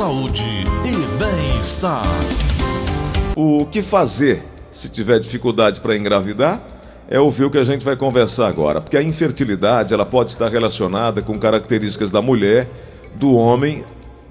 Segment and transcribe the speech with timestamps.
[0.00, 2.02] saúde e bem-estar.
[3.36, 4.42] O que fazer
[4.72, 6.58] se tiver dificuldade para engravidar?
[7.06, 10.48] É ouvir o que a gente vai conversar agora, porque a infertilidade ela pode estar
[10.48, 12.66] relacionada com características da mulher,
[13.16, 13.84] do homem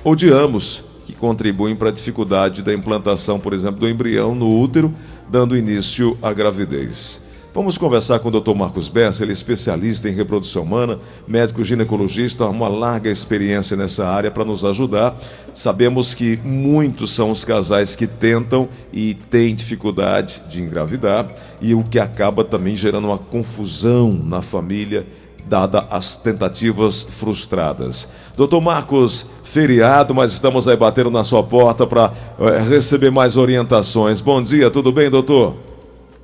[0.04, 4.60] ou de ambos, que contribuem para a dificuldade da implantação, por exemplo, do embrião no
[4.60, 4.92] útero,
[5.30, 7.22] dando início à gravidez.
[7.60, 8.56] Vamos conversar com o Dr.
[8.56, 10.98] Marcos Bessa, ele é especialista em reprodução humana,
[11.28, 15.20] médico ginecologista, uma larga experiência nessa área para nos ajudar.
[15.54, 21.84] Sabemos que muitos são os casais que tentam e têm dificuldade de engravidar e o
[21.84, 25.06] que acaba também gerando uma confusão na família
[25.46, 28.10] dada as tentativas frustradas.
[28.38, 34.22] Doutor Marcos, feriado, mas estamos aí batendo na sua porta para é, receber mais orientações.
[34.22, 35.69] Bom dia, tudo bem, doutor?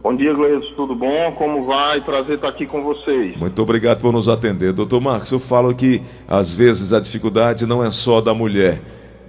[0.05, 1.31] Bom dia, Gleison, tudo bom?
[1.31, 1.99] Como vai?
[1.99, 3.35] Prazer estar aqui com vocês.
[3.37, 4.71] Muito obrigado por nos atender.
[4.71, 8.79] Doutor Marcos, eu falo que às vezes a dificuldade não é só da mulher.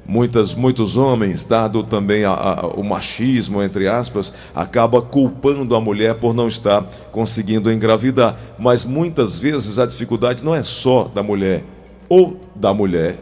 [0.07, 6.17] Muitas, muitos homens, dado também a, a, o machismo, entre aspas, acaba culpando a mulher
[6.17, 8.37] por não estar conseguindo engravidar.
[8.59, 11.65] Mas muitas vezes a dificuldade não é só da mulher,
[12.07, 13.17] ou da mulher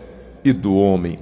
[0.44, 1.20] e do homem,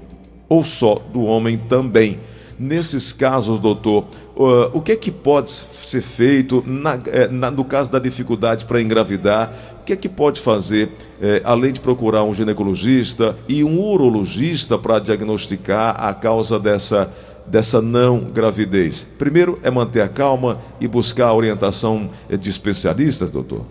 [0.48, 2.19] ou só do homem também.
[2.63, 4.05] Nesses casos, doutor,
[4.37, 8.67] uh, o que é que pode ser feito na, eh, na, no caso da dificuldade
[8.67, 9.53] para engravidar?
[9.81, 10.89] O que é que pode fazer,
[11.21, 17.13] eh, além de procurar um ginecologista e um urologista para diagnosticar a causa dessa,
[17.49, 19.13] dessa não gravidez?
[19.19, 23.67] Primeiro é manter a calma e buscar a orientação de especialistas, doutor?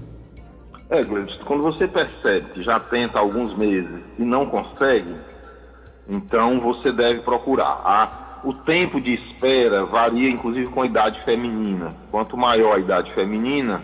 [0.89, 5.15] É, Gleison, quando você percebe que já tenta alguns meses e não consegue,
[6.09, 7.81] então você deve procurar.
[7.85, 11.93] A o tempo de espera varia inclusive com a idade feminina.
[12.09, 13.81] Quanto maior a idade feminina,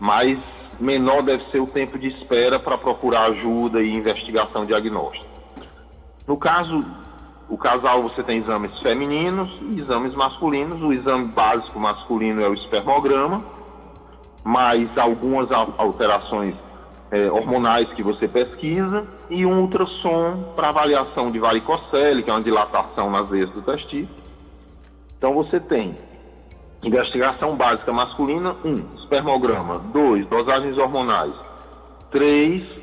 [0.00, 0.38] mais
[0.80, 5.26] menor deve ser o tempo de espera para procurar ajuda e investigação diagnóstica.
[6.26, 6.84] No caso,
[7.48, 10.80] o casal você tem exames femininos e exames masculinos.
[10.82, 13.44] O exame básico masculino é o espermograma,
[14.42, 16.56] mais algumas alterações
[17.14, 22.42] é, hormonais que você pesquisa e um ultrassom para avaliação de varicocele, que é uma
[22.42, 24.08] dilatação nas veias do testículo.
[25.16, 25.94] Então você tem
[26.82, 31.32] investigação básica masculina, 1, um, espermograma, 2, dosagens hormonais,
[32.10, 32.80] 3,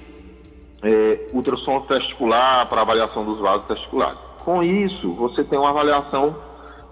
[0.81, 4.17] é, ultrassom testicular para avaliação dos vasos testiculares.
[4.45, 6.33] Com isso, você tem uma avaliação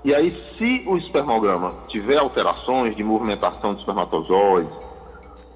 [0.03, 4.98] e aí se o espermograma tiver alterações de movimentação de espermatozoides,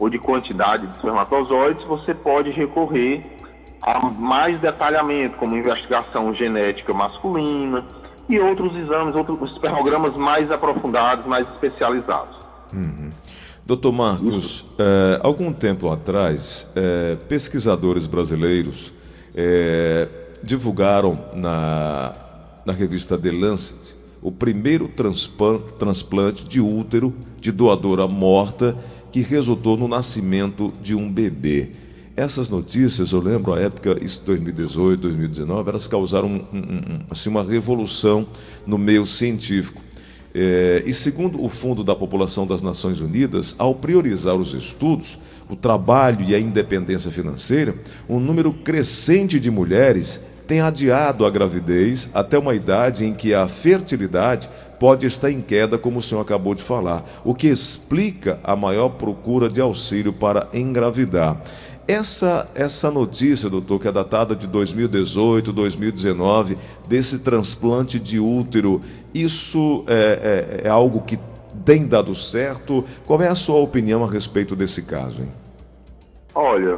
[0.04, 3.24] ou de quantidade de espermatozoides, você pode recorrer
[3.82, 7.86] a mais detalhamento, como investigação genética masculina
[8.28, 12.36] e outros exames, outros espermogramas mais aprofundados, mais especializados.
[12.74, 13.10] Uhum.
[13.66, 18.94] Doutor Marcos, é, algum tempo atrás, é, pesquisadores brasileiros
[19.34, 20.10] é,
[20.44, 22.14] divulgaram na,
[22.66, 24.90] na revista The Lancet o primeiro
[25.80, 28.76] transplante de útero de doadora morta
[29.14, 31.70] que resultou no nascimento de um bebê.
[32.18, 37.44] Essas notícias, eu lembro a época, isso 2018, 2019, elas causaram um, um, assim, uma
[37.44, 38.26] revolução
[38.66, 39.80] no meio científico.
[40.34, 45.56] É, e segundo o Fundo da População das Nações Unidas, ao priorizar os estudos, o
[45.56, 47.76] trabalho e a independência financeira,
[48.10, 53.48] um número crescente de mulheres tem adiado a gravidez até uma idade em que a
[53.48, 54.50] fertilidade
[54.84, 58.90] pode estar em queda, como o senhor acabou de falar, o que explica a maior
[58.90, 61.40] procura de auxílio para engravidar.
[61.88, 68.82] Essa, essa notícia, doutor, que é datada de 2018, 2019, desse transplante de útero,
[69.14, 71.18] isso é, é, é algo que
[71.64, 72.84] tem dado certo?
[73.06, 75.22] Qual é a sua opinião a respeito desse caso?
[75.22, 75.30] Hein?
[76.36, 76.78] Olha,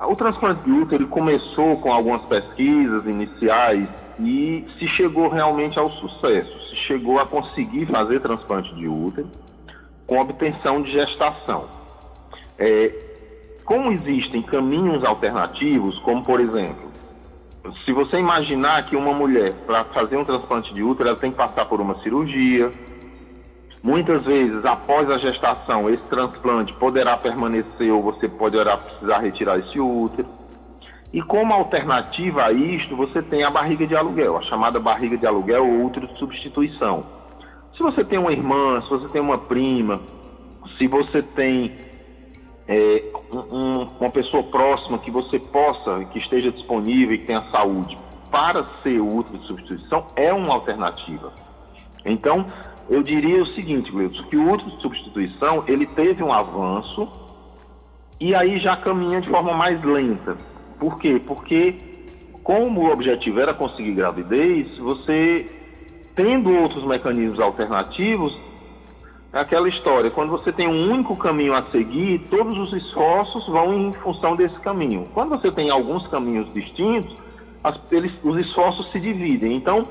[0.00, 3.86] o transplante de útero começou com algumas pesquisas iniciais
[4.18, 9.28] e se chegou realmente ao sucesso, se chegou a conseguir fazer transplante de útero
[10.06, 11.66] com obtenção de gestação.
[12.58, 12.92] É,
[13.64, 16.90] como existem caminhos alternativos, como por exemplo,
[17.84, 21.36] se você imaginar que uma mulher, para fazer um transplante de útero, ela tem que
[21.36, 22.70] passar por uma cirurgia,
[23.84, 29.78] Muitas vezes, após a gestação, esse transplante poderá permanecer ou você poderá precisar retirar esse
[29.78, 30.26] útero.
[31.14, 35.24] E como alternativa a isto, você tem a barriga de aluguel, a chamada barriga de
[35.24, 37.06] aluguel ou útero de substituição.
[37.76, 40.00] Se você tem uma irmã, se você tem uma prima,
[40.76, 41.70] se você tem
[42.66, 47.96] é, um, uma pessoa próxima que você possa, que esteja disponível e que tenha saúde
[48.28, 51.32] para ser útero de substituição, é uma alternativa.
[52.04, 52.44] Então,
[52.90, 57.08] eu diria o seguinte, Gleudson, que o útero de substituição, ele teve um avanço
[58.18, 60.36] e aí já caminha de forma mais lenta.
[60.78, 61.20] Por quê?
[61.24, 61.76] Porque
[62.42, 65.46] como o objetivo era conseguir gravidez, você,
[66.14, 68.38] tendo outros mecanismos alternativos,
[69.32, 73.88] é aquela história, quando você tem um único caminho a seguir, todos os esforços vão
[73.88, 75.08] em função desse caminho.
[75.12, 77.16] Quando você tem alguns caminhos distintos,
[77.64, 79.56] as, eles, os esforços se dividem.
[79.56, 79.82] Então,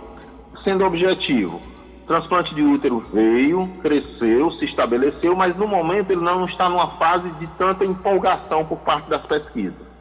[0.63, 1.59] sendo objetivo,
[2.07, 7.29] transplante de útero veio, cresceu, se estabeleceu, mas no momento ele não está numa fase
[7.31, 9.92] de tanta empolgação por parte das pesquisas.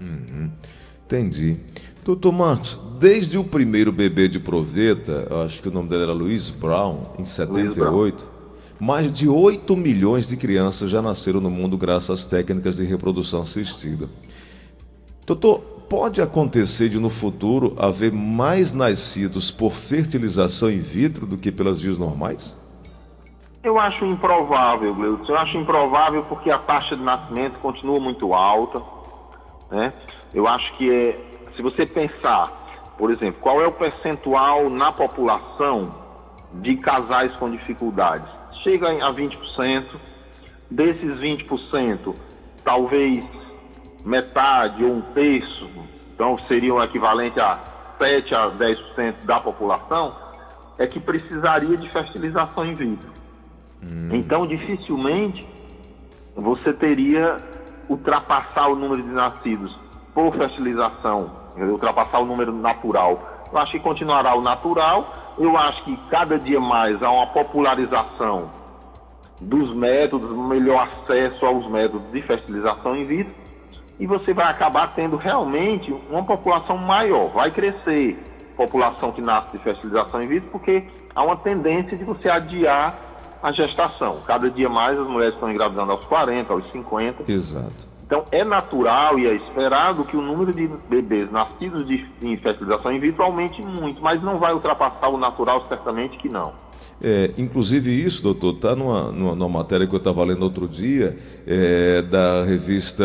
[0.00, 0.50] Uhum.
[1.06, 1.58] Entendi.
[2.04, 6.50] Doutor Marcos, desde o primeiro bebê de proveta, acho que o nome dele era Luiz
[6.50, 8.26] Brown, em 78,
[8.80, 13.42] mais de 8 milhões de crianças já nasceram no mundo graças às técnicas de reprodução
[13.42, 14.08] assistida.
[15.26, 21.52] Doutor, pode acontecer de no futuro haver mais nascidos por fertilização in vitro do que
[21.52, 22.56] pelas vias normais?
[23.62, 25.32] Eu acho improvável, Gleudson.
[25.32, 28.80] Eu acho improvável porque a taxa de nascimento continua muito alta.
[29.70, 29.92] Né?
[30.34, 31.18] Eu acho que é,
[31.56, 35.94] se você pensar, por exemplo, qual é o percentual na população
[36.54, 38.28] de casais com dificuldades?
[38.62, 39.86] Chega a 20%.
[40.70, 42.14] Desses 20%,
[42.62, 43.24] talvez
[44.04, 45.68] metade ou um terço,
[46.14, 47.58] então seria o equivalente a
[47.98, 50.14] 7 a 10% da população,
[50.78, 53.10] é que precisaria de fertilização in vitro.
[53.82, 54.10] Hum.
[54.12, 55.46] Então, dificilmente
[56.34, 57.36] você teria
[57.90, 59.76] ultrapassar o número de nascidos
[60.14, 63.20] por fertilização, ultrapassar o número natural.
[63.52, 65.12] Eu acho que continuará o natural.
[65.36, 68.48] Eu acho que cada dia mais há uma popularização
[69.40, 73.34] dos métodos, melhor acesso aos métodos de fertilização in vitro,
[73.98, 78.22] e você vai acabar tendo realmente uma população maior, vai crescer
[78.56, 80.84] população que nasce de fertilização in vitro, porque
[81.14, 82.94] há uma tendência de você adiar
[83.42, 84.18] a gestação.
[84.26, 87.30] Cada dia mais as mulheres estão engravidando aos 40, aos 50.
[87.30, 87.88] Exato.
[88.04, 92.92] Então, é natural e é esperado que o número de bebês nascidos de, em fertilização
[92.92, 96.52] in vitro aumente muito, mas não vai ultrapassar o natural, certamente que não.
[97.00, 101.16] É, inclusive isso, doutor, está numa, numa, numa, matéria que eu estava lendo outro dia,
[101.46, 103.04] é, da revista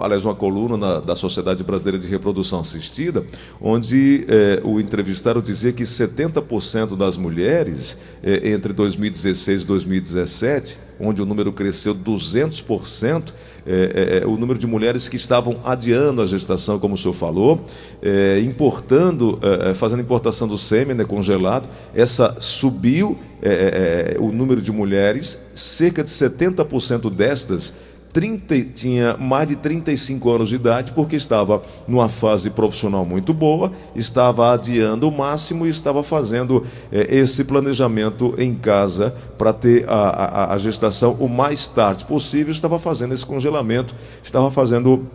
[0.00, 3.24] aliás, uma coluna na, da Sociedade Brasileira de Reprodução Assistida,
[3.60, 11.22] onde é, o entrevistado dizia que 70% das mulheres, é, entre 2016 e 2017, onde
[11.22, 13.32] o número cresceu 200%,
[13.66, 17.64] é, é, o número de mulheres que estavam adiando a gestação, como o senhor falou,
[18.42, 19.38] importando,
[19.74, 23.18] fazendo importação do sêmen né, congelado, essa subiu
[24.18, 27.74] o número de mulheres, cerca de 70% destas
[28.18, 33.70] 30, tinha mais de 35 anos de idade, porque estava numa fase profissional muito boa,
[33.94, 39.94] estava adiando o máximo e estava fazendo é, esse planejamento em casa para ter a,
[39.94, 45.06] a, a gestação o mais tarde possível, estava fazendo esse congelamento, estava fazendo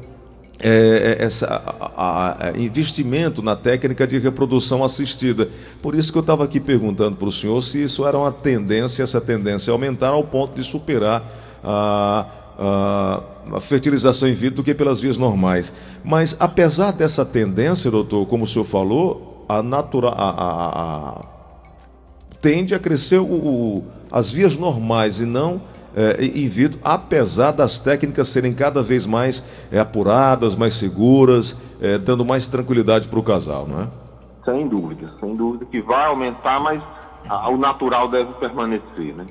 [0.62, 5.50] é, essa, a, a, investimento na técnica de reprodução assistida.
[5.82, 9.04] Por isso que eu estava aqui perguntando para o senhor se isso era uma tendência,
[9.04, 11.30] essa tendência aumentar ao ponto de superar
[11.62, 15.74] a a fertilização in vitro do que pelas vias normais.
[16.04, 21.22] Mas apesar dessa tendência, doutor, como o senhor falou, a natural a, a, a,
[22.42, 25.62] tende a crescer o, o, as vias normais e não
[25.96, 31.98] é, in vitro, apesar das técnicas serem cada vez mais é, apuradas, mais seguras, é,
[31.98, 33.88] dando mais tranquilidade para o casal, não é?
[34.44, 36.82] Sem dúvida, sem dúvida que vai aumentar, mas
[37.30, 39.26] o natural deve permanecer, né?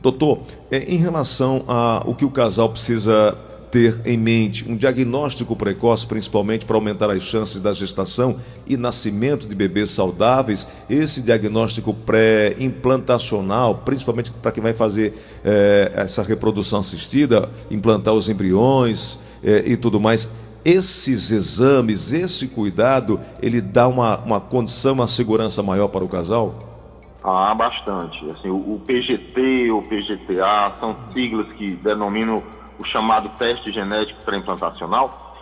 [0.00, 0.40] Doutor,
[0.70, 3.36] é, em relação a o que o casal precisa
[3.70, 8.36] ter em mente um diagnóstico precoce, principalmente para aumentar as chances da gestação
[8.66, 15.14] e nascimento de bebês saudáveis, esse diagnóstico pré-implantacional, principalmente para quem vai fazer
[15.44, 20.30] é, essa reprodução assistida, implantar os embriões é, e tudo mais.
[20.64, 26.67] Esses exames, esse cuidado, ele dá uma, uma condição, uma segurança maior para o casal?
[27.30, 28.24] Ah, bastante.
[28.30, 32.42] Assim, o, o PGT ou PGTA são siglas que denominam
[32.78, 35.34] o chamado teste genético pré-implantacional.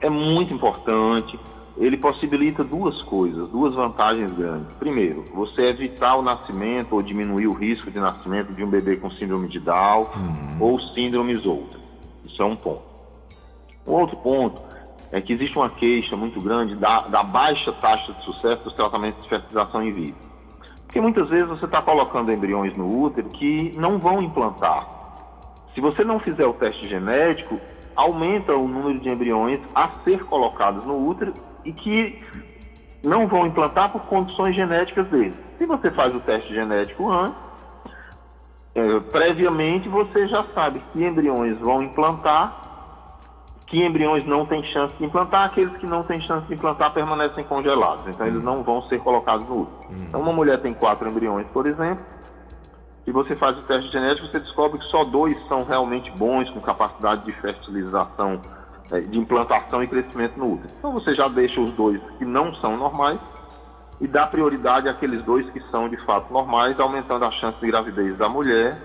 [0.00, 1.38] É muito importante.
[1.76, 4.68] Ele possibilita duas coisas, duas vantagens grandes.
[4.78, 9.10] Primeiro, você evitar o nascimento ou diminuir o risco de nascimento de um bebê com
[9.10, 10.56] síndrome de Down uhum.
[10.60, 11.82] ou síndromes outras.
[12.24, 12.82] Isso é um ponto.
[13.84, 14.62] O outro ponto
[15.10, 19.20] é que existe uma queixa muito grande da, da baixa taxa de sucesso dos tratamentos
[19.24, 20.31] de fertilização in vitro.
[20.92, 24.86] Porque muitas vezes você está colocando embriões no útero que não vão implantar.
[25.74, 27.58] Se você não fizer o teste genético,
[27.96, 31.32] aumenta o número de embriões a ser colocados no útero
[31.64, 32.22] e que
[33.02, 35.34] não vão implantar por condições genéticas deles.
[35.56, 37.38] Se você faz o teste genético antes,
[38.74, 42.61] é, previamente você já sabe que embriões vão implantar,
[43.72, 47.42] Que embriões não têm chance de implantar, aqueles que não têm chance de implantar permanecem
[47.44, 49.78] congelados, então eles não vão ser colocados no útero.
[50.08, 52.04] Então, uma mulher tem quatro embriões, por exemplo,
[53.06, 56.60] e você faz o teste genético, você descobre que só dois são realmente bons, com
[56.60, 58.42] capacidade de fertilização,
[58.90, 60.68] é, de implantação e crescimento no útero.
[60.78, 63.20] Então você já deixa os dois que não são normais
[64.02, 68.18] e dá prioridade àqueles dois que são de fato normais, aumentando a chance de gravidez
[68.18, 68.78] da mulher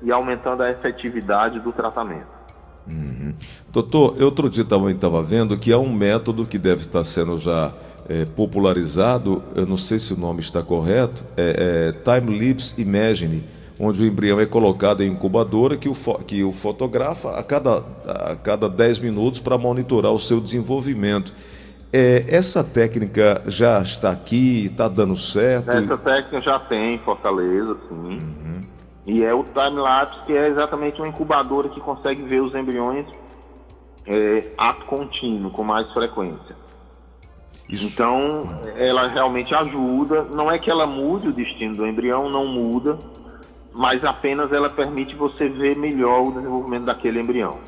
[0.00, 2.33] e aumentando a efetividade do tratamento.
[2.86, 3.34] Uhum.
[3.72, 7.72] Doutor, outro dia também estava vendo que há um método que deve estar sendo já
[8.08, 13.42] é, popularizado, eu não sei se o nome está correto, é, é Time Lapse Imagine,
[13.78, 15.94] onde o embrião é colocado em incubadora que o,
[16.26, 21.32] que o fotografa a cada, a cada 10 minutos para monitorar o seu desenvolvimento.
[21.92, 25.70] É, essa técnica já está aqui, está dando certo?
[25.70, 27.94] Essa técnica já tem em Fortaleza, sim.
[27.94, 28.43] Uhum.
[29.06, 33.06] E é o time-lapse, que é exatamente uma incubadora que consegue ver os embriões
[34.06, 36.56] é, ato contínuo, com mais frequência.
[37.68, 37.86] Isso.
[37.86, 38.44] Então,
[38.76, 40.24] ela realmente ajuda.
[40.34, 42.98] Não é que ela mude o destino do embrião, não muda,
[43.72, 47.58] mas apenas ela permite você ver melhor o desenvolvimento daquele embrião.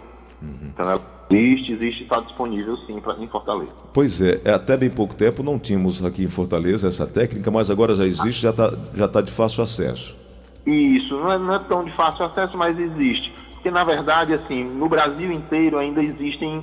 [0.42, 0.70] Uhum.
[0.72, 1.00] Então, ela
[1.30, 3.72] existe, existe, está disponível sim pra, em Fortaleza.
[3.92, 7.70] Pois é, é, até bem pouco tempo não tínhamos aqui em Fortaleza essa técnica, mas
[7.70, 10.16] agora já existe, já está já tá de fácil acesso.
[10.66, 13.32] Isso, não é, não é tão de fácil acesso, mas existe.
[13.52, 16.60] Porque, na verdade, assim, no Brasil inteiro ainda existem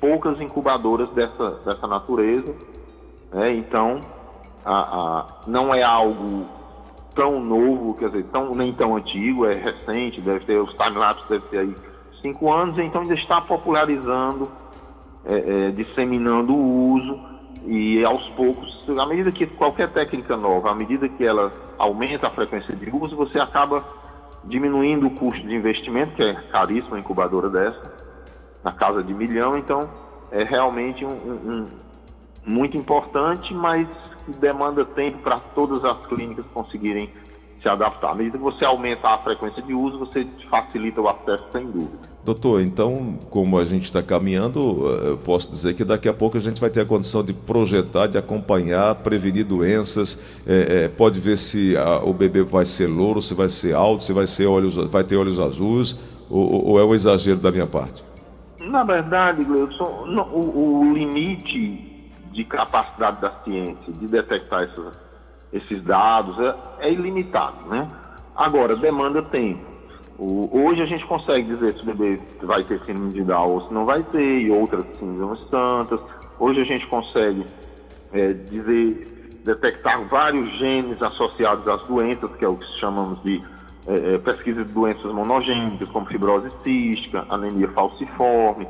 [0.00, 2.52] poucas incubadoras dessa, dessa natureza.
[3.32, 3.54] Né?
[3.54, 4.00] Então,
[4.64, 6.46] a, a, não é algo
[7.14, 11.46] tão novo, quer dizer, tão, nem tão antigo, é recente, deve ter, os timelapses deve
[11.46, 11.74] ter aí
[12.20, 14.50] cinco anos, então ainda está popularizando,
[15.24, 17.33] é, é, disseminando o uso
[17.66, 22.30] e aos poucos, à medida que qualquer técnica nova, à medida que ela aumenta a
[22.30, 23.84] frequência de uso, você acaba
[24.44, 27.82] diminuindo o custo de investimento, que é caríssimo uma incubadora dessa,
[28.62, 29.88] na casa de milhão, então
[30.30, 31.66] é realmente um, um, um
[32.46, 33.88] muito importante, mas
[34.38, 37.10] demanda tempo para todas as clínicas conseguirem
[37.64, 38.10] se adaptar.
[38.10, 42.14] À medida que você aumenta a frequência de uso, você facilita o acesso sem dúvida.
[42.22, 46.36] Doutor, então, como a gente está caminhando, eh, eu posso dizer que daqui a pouco
[46.36, 51.18] a gente vai ter a condição de projetar, de acompanhar, prevenir doenças, é, é, pode
[51.20, 54.46] ver se a, o bebê vai ser louro, se vai ser alto, se vai, ser
[54.46, 55.98] olhos, vai ter olhos azuis,
[56.30, 58.02] ou, ou é um exagero da minha parte?
[58.58, 64.96] Na verdade, Gleudson, o, o, limite de capacidade da ciência de detectar essas,
[65.54, 67.88] esses dados é, é, ilimitado, né?
[68.34, 69.64] Agora, demanda tempo.
[70.18, 73.60] O, hoje a gente consegue dizer se o bebê vai ter síndrome de Down ou
[73.68, 76.00] se não vai ter, e outras síndromes tantas.
[76.38, 77.46] Hoje a gente consegue
[78.12, 83.40] é, dizer, detectar vários genes associados às doenças, que é o que chamamos de
[83.86, 88.66] é, é, pesquisa de doenças monogênicas, como fibrose cística, anemia falciforme,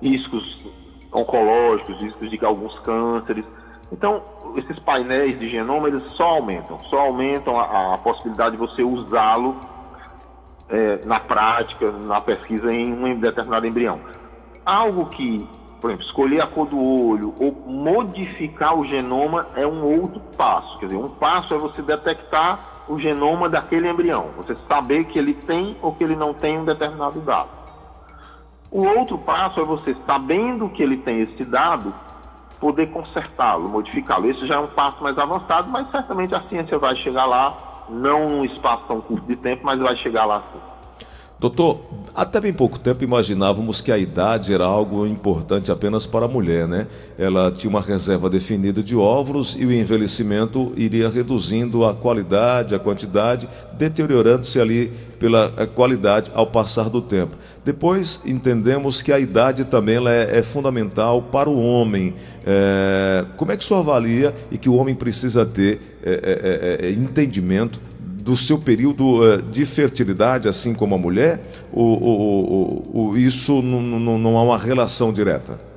[0.00, 0.64] riscos
[1.12, 3.44] oncológicos, riscos de alguns cânceres.
[3.90, 4.22] Então,
[4.56, 9.56] esses painéis de genoma, eles só aumentam, só aumentam a, a possibilidade de você usá-lo
[10.68, 14.00] é, na prática, na pesquisa em um determinado embrião.
[14.64, 15.48] Algo que,
[15.80, 20.78] por exemplo, escolher a cor do olho ou modificar o genoma é um outro passo.
[20.78, 25.34] Quer dizer, um passo é você detectar o genoma daquele embrião, você saber que ele
[25.34, 27.48] tem ou que ele não tem um determinado dado.
[28.70, 31.94] O outro passo é você, sabendo que ele tem esse dado,
[32.60, 34.28] poder consertá-lo, modificá-lo.
[34.28, 37.56] Esse já é um passo mais avançado, mas certamente a ciência vai chegar lá,
[37.88, 40.77] não num espaço tão curto de tempo, mas vai chegar lá sim.
[41.40, 41.80] Doutor,
[42.16, 46.66] até bem pouco tempo imaginávamos que a idade era algo importante apenas para a mulher,
[46.66, 46.88] né?
[47.16, 52.78] Ela tinha uma reserva definida de óvulos e o envelhecimento iria reduzindo a qualidade, a
[52.80, 57.36] quantidade, deteriorando-se ali pela eh, qualidade ao passar do tempo.
[57.64, 62.16] Depois entendemos que a idade também ela é, é fundamental para o homem.
[62.44, 67.80] É, como é que o senhor avalia e que o homem precisa ter é, entendimento
[68.22, 71.40] do seu período uh, de fertilidade, assim como a mulher,
[71.72, 75.68] ou, ou, ou isso não há uma relação direta?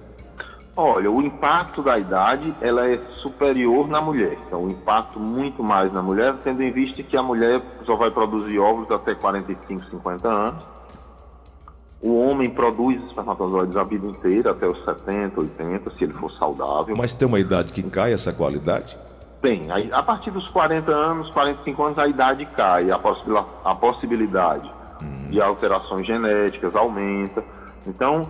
[0.76, 4.38] Olha, o impacto da idade ela é superior na mulher.
[4.48, 8.10] Então, o impacto muito mais na mulher, tendo em vista que a mulher só vai
[8.10, 10.66] produzir óvulos até 45, 50 anos.
[12.02, 16.96] O homem produz espermatozoides a vida inteira, até os 70, 80, se ele for saudável.
[16.98, 18.98] Mas tem uma idade que cai essa qualidade?
[19.42, 24.72] Bem, a partir dos 40 anos, 45 anos, a idade cai, a, possibilidade, a possibilidade
[25.02, 25.30] uhum.
[25.30, 27.44] de alterações genéticas aumenta.
[27.88, 28.22] Então,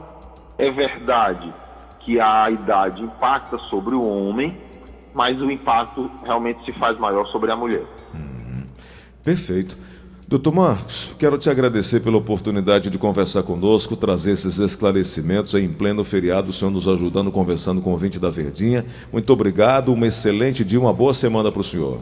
[0.58, 1.53] é verdade
[2.00, 4.58] que a idade impacta sobre o homem,
[5.13, 7.86] mas o impacto realmente se faz maior sobre a mulher.
[8.13, 8.63] Uhum.
[9.22, 9.77] Perfeito.
[10.31, 16.05] Doutor Marcos, quero te agradecer pela oportunidade de conversar conosco, trazer esses esclarecimentos em pleno
[16.05, 18.85] feriado, o senhor nos ajudando, conversando com o vinte da Verdinha.
[19.11, 22.00] Muito obrigado, um excelente dia, uma boa semana para o senhor.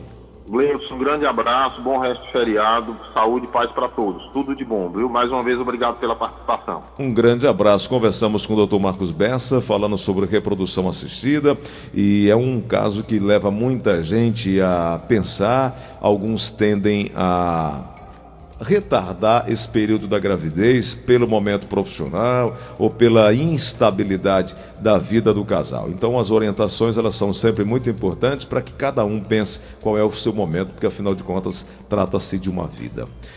[0.47, 4.23] Gleison, um grande abraço, bom resto de feriado, saúde e paz para todos.
[4.31, 5.09] Tudo de bom, viu?
[5.09, 6.83] Mais uma vez, obrigado pela participação.
[6.99, 7.89] Um grande abraço.
[7.89, 8.79] Conversamos com o Dr.
[8.79, 11.57] Marcos Bessa, falando sobre reprodução assistida,
[11.91, 17.95] e é um caso que leva muita gente a pensar, alguns tendem a
[18.59, 25.89] retardar esse período da gravidez pelo momento profissional ou pela instabilidade da vida do casal.
[25.89, 30.03] Então as orientações elas são sempre muito importantes para que cada um pense qual é
[30.03, 33.07] o seu momento, porque afinal de contas trata-se de uma vida.